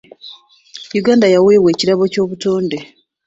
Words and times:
Uganda 0.99 1.25
yaweebwa 1.33 1.69
ekirabo 1.71 2.03
ky'obutonde. 2.13 2.77